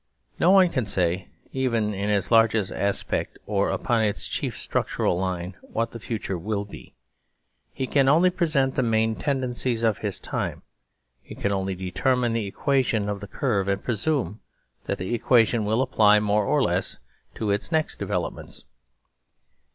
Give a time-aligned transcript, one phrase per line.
[0.39, 5.55] No one can say even in its largest aspect or upon its chief structural line
[5.61, 6.95] what that future will be.
[7.71, 10.63] He can only present the main tendencies of his time:
[11.21, 14.39] he can only determinetheequationof the curve and presume
[14.85, 16.97] that thatequation will apply more or less
[17.35, 18.63] to its next devel opments.